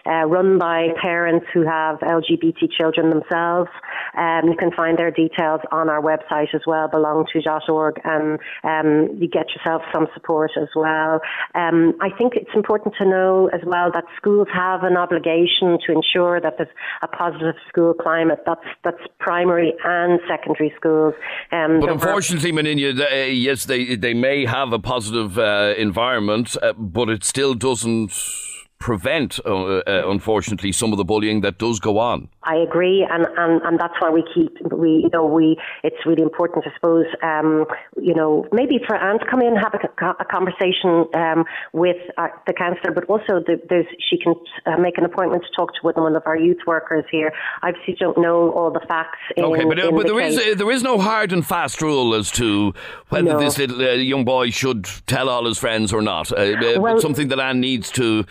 [0.05, 3.71] uh, run by parents who have LGBT children themselves.
[4.17, 9.29] Um, you can find their details on our website as well, belongto.org, and um, you
[9.29, 11.21] get yourself some support as well.
[11.55, 15.93] Um, I think it's important to know as well that schools have an obligation to
[15.93, 16.71] ensure that there's
[17.03, 18.41] a positive school climate.
[18.47, 21.15] That's that's primary and secondary schools.
[21.53, 26.73] Um, but unfortunately, Moninne, uh, yes, they they may have a positive uh, environment, uh,
[26.75, 28.13] but it still doesn't
[28.79, 32.29] prevent, uh, uh, unfortunately, some of the bullying that does go on.
[32.47, 36.23] I agree, and, and, and that's why we keep we you know we it's really
[36.23, 37.07] important, I suppose.
[37.23, 37.67] Um,
[38.01, 42.29] you know, maybe for Anne to come in have a, a conversation um, with uh,
[42.47, 44.35] the counsellor, but also the, there's she can
[44.67, 47.33] uh, make an appointment to talk to one of our youth workers here.
[47.63, 49.19] I obviously don't know all the facts.
[49.37, 51.83] In, okay, but, uh, but the there is, uh, there is no hard and fast
[51.83, 52.75] rule as to
[53.09, 53.41] whether no.
[53.41, 56.31] this little young boy should tell all his friends or not.
[56.31, 58.25] well, something that Anne needs to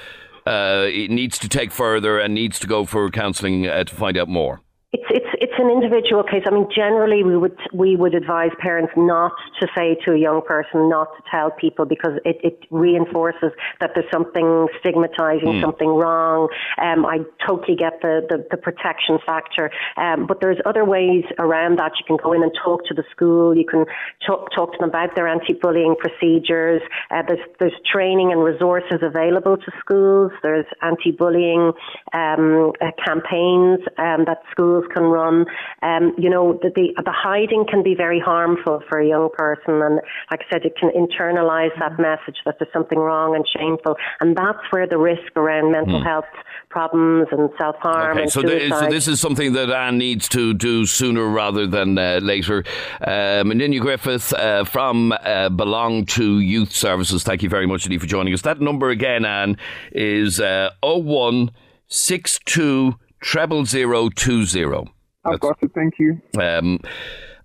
[0.46, 4.18] uh, it needs to take further and needs to go for counselling uh, to find
[4.18, 4.62] out more?
[4.94, 6.44] It's it's it's an individual case.
[6.46, 9.32] I mean, generally we would we would advise parents not
[9.62, 13.92] to say to a young person not to tell people because it, it reinforces that
[13.96, 15.62] there's something stigmatizing, mm.
[15.62, 16.50] something wrong.
[16.78, 21.80] Um, I totally get the the, the protection factor, um, but there's other ways around
[21.80, 21.94] that.
[22.00, 23.56] You can go in and talk to the school.
[23.56, 23.86] You can
[24.26, 26.82] talk talk to them about their anti-bullying procedures.
[27.12, 30.32] Uh, there's there's training and resources available to schools.
[30.44, 31.72] There's anti-bullying
[32.14, 35.45] um, uh, campaigns um, that schools can run.
[35.82, 39.82] Um, you know, the, the, the hiding can be very harmful for a young person,
[39.82, 43.96] and like I said, it can internalize that message that there's something wrong and shameful,
[44.20, 46.06] and that's where the risk around mental mm.
[46.06, 46.26] health
[46.70, 50.54] problems and self harm okay, so, the, so this is something that Anne needs to
[50.54, 52.64] do sooner rather than uh, later.
[53.02, 58.02] Uh, Moninne Griffith uh, from uh, Belong to Youth Services, thank you very much indeed
[58.02, 58.42] for joining us.
[58.42, 59.58] That number again, Anne,
[59.92, 64.88] is uh, 0162 treble zero two zero.
[65.26, 65.72] I've got it.
[65.74, 66.22] Thank you.
[66.40, 66.80] Um,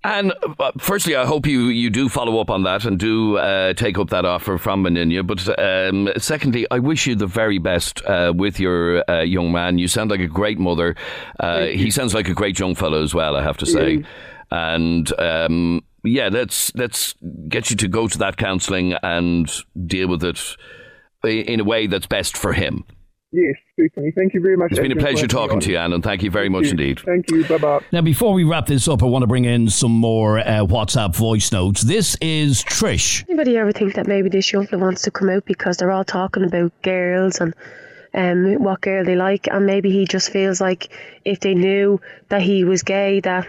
[0.03, 3.75] and uh, firstly, I hope you, you do follow up on that and do uh,
[3.75, 5.27] take up that offer from Moninne.
[5.27, 9.79] But um, secondly, I wish you the very best uh, with your uh, young man.
[9.79, 10.97] You sound like a great mother.
[11.39, 14.03] Uh, he sounds like a great young fellow as well, I have to say.
[14.51, 17.15] And um, yeah, let's let's
[17.49, 19.53] get you to go to that counselling and
[19.87, 20.57] deal with it
[21.23, 22.85] in a way that's best for him.
[23.33, 24.11] Yes, certainly.
[24.13, 24.73] Thank you very much.
[24.73, 26.71] It's been a pleasure talking to you, Anne, and thank you very thank much you.
[26.71, 27.01] indeed.
[27.01, 27.45] Thank you.
[27.45, 27.81] Bye bye.
[27.93, 31.15] Now, before we wrap this up, I want to bring in some more uh, WhatsApp
[31.15, 31.83] voice notes.
[31.83, 33.25] This is Trish.
[33.29, 36.05] Anybody ever think that maybe this young fella wants to come out because they're all
[36.05, 37.55] talking about girls and
[38.15, 40.91] um, what girl they like, and maybe he just feels like
[41.25, 43.47] if they knew that he was gay, that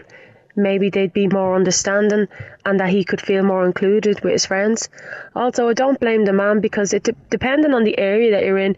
[0.56, 2.28] maybe they'd be more understanding
[2.66, 4.90] and that he could feel more included with his friends.
[5.36, 8.76] Also, I don't blame the man because it depending on the area that you're in,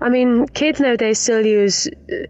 [0.00, 2.26] I mean, kids nowadays still use uh,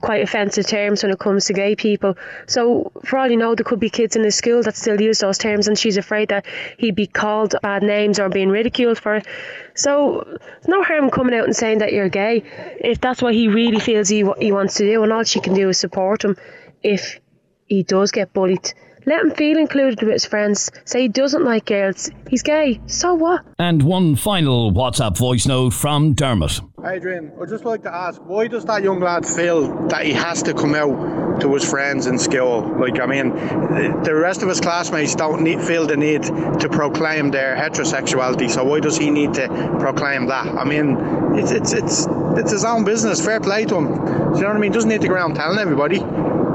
[0.00, 2.16] quite offensive terms when it comes to gay people.
[2.46, 5.20] So, for all you know, there could be kids in the school that still use
[5.20, 6.46] those terms, and she's afraid that
[6.78, 9.26] he'd be called bad names or being ridiculed for it.
[9.74, 12.42] So, no harm coming out and saying that you're gay
[12.80, 15.54] if that's what he really feels he, he wants to do, and all she can
[15.54, 16.36] do is support him
[16.82, 17.20] if
[17.66, 18.72] he does get bullied.
[19.06, 20.70] Let him feel included with his friends.
[20.84, 22.10] Say he doesn't like girls.
[22.28, 22.80] He's gay.
[22.86, 23.44] So what?
[23.58, 26.60] And one final WhatsApp voice note from Dermot.
[26.84, 30.42] Adrian, I'd just like to ask, why does that young lad feel that he has
[30.44, 32.62] to come out to his friends in school.
[32.78, 33.30] Like, I mean,
[34.04, 38.50] the rest of his classmates don't need, feel the need to proclaim their heterosexuality.
[38.50, 39.48] So why does he need to
[39.80, 40.46] proclaim that?
[40.46, 40.96] I mean,
[41.36, 43.24] it's it's it's it's his own business.
[43.24, 43.86] Fair play to him.
[43.86, 44.72] Do you know what I mean?
[44.72, 45.98] Doesn't need to go around telling everybody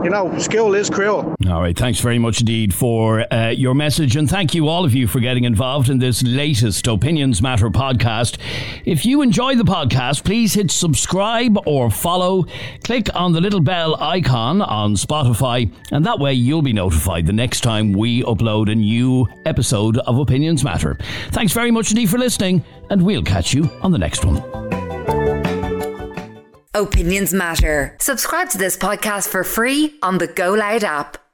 [0.03, 1.35] you know, skill is cruel.
[1.49, 1.77] All right.
[1.77, 4.15] Thanks very much indeed for uh, your message.
[4.15, 8.37] And thank you, all of you, for getting involved in this latest Opinions Matter podcast.
[8.85, 12.45] If you enjoy the podcast, please hit subscribe or follow.
[12.83, 17.33] Click on the little bell icon on Spotify, and that way you'll be notified the
[17.33, 20.97] next time we upload a new episode of Opinions Matter.
[21.31, 24.68] Thanks very much indeed for listening, and we'll catch you on the next one.
[26.79, 27.97] Opinions matter.
[27.99, 31.28] Subscribe to this podcast for free on the Go Loud app.